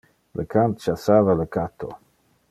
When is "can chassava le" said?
0.53-1.45